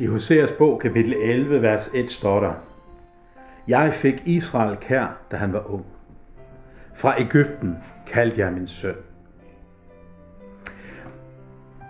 [0.00, 2.52] I Hoseas bog, kapitel 11, vers 1, står der,
[3.68, 5.84] Jeg fik Israel kær, da han var ung.
[6.94, 7.76] Fra Ægypten
[8.06, 8.94] kaldte jeg min søn.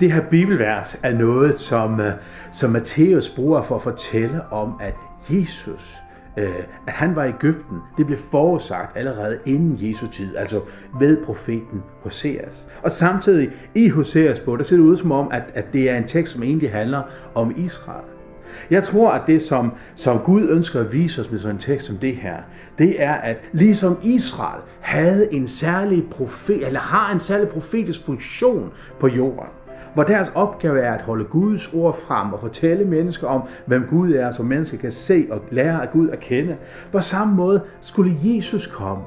[0.00, 2.12] Det her bibelvers er noget, som, øh,
[2.52, 4.94] som Matthæus bruger for at fortælle om, at
[5.30, 5.96] Jesus,
[6.38, 10.60] Øh, at han var i Ægypten, det blev forudsagt allerede inden Jesu tid, altså
[10.98, 12.68] ved profeten Hoseas.
[12.82, 15.96] Og samtidig i Hoseas bog, der ser det ud som om, at, at det er
[15.96, 17.02] en tekst, som egentlig handler
[17.34, 18.04] om Israel.
[18.70, 21.86] Jeg tror, at det, som, som Gud ønsker at vise os med sådan en tekst
[21.86, 22.36] som det her,
[22.78, 28.72] det er, at ligesom Israel havde en særlig profet, eller har en særlig profetisk funktion
[29.00, 29.48] på jorden,
[29.96, 34.12] hvor deres opgave er at holde Guds ord frem og fortælle mennesker om, hvem Gud
[34.12, 36.56] er, så mennesker kan se og lære af Gud at kende.
[36.92, 39.04] På samme måde skulle Jesus komme.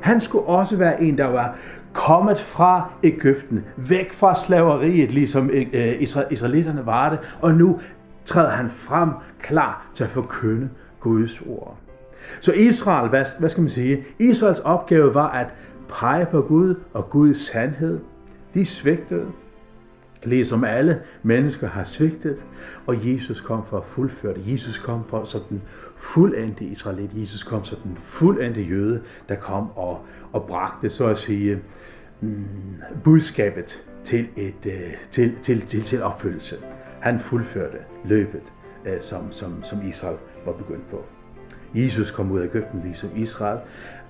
[0.00, 1.56] Han skulle også være en, der var
[1.92, 7.80] kommet fra Ægypten, væk fra slaveriet, ligesom øh, øh, israelitterne var det, og nu
[8.24, 9.10] træder han frem
[9.40, 10.68] klar til at forkynde
[11.00, 11.76] Guds ord.
[12.40, 14.04] Så Israel, hvad, hvad skal man sige?
[14.18, 15.46] Israels opgave var at
[15.88, 18.00] pege på Gud og Guds sandhed.
[18.54, 19.26] De svigtede,
[20.24, 22.36] ligesom alle mennesker har svigtet,
[22.86, 24.52] og Jesus kom for at fuldføre det.
[24.52, 25.62] Jesus kom for som den
[25.96, 27.10] fuldendte israelit.
[27.14, 31.58] Jesus kom som den fuldendte jøde, der kom og, og bragte, så at sige,
[32.20, 32.44] mm,
[33.04, 36.56] budskabet til, et, øh, til, til, til, til opfyldelse.
[37.00, 38.42] Han fuldførte løbet,
[38.86, 41.04] øh, som, som, som Israel var begyndt på.
[41.74, 43.58] Jesus kom ud af Ægypten ligesom Israel,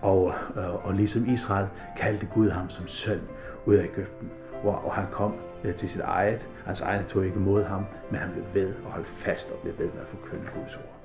[0.02, 1.66] og, og, og ligesom Israel
[1.98, 3.20] kaldte Gud ham som søn
[3.66, 4.30] ud af Ægypten,
[4.62, 6.48] hvor og han kom øh, til sit eget.
[6.64, 9.78] Hans egne tog ikke imod ham, men han blev ved og holdt fast og blev
[9.78, 10.99] ved med at forkynde Guds ord.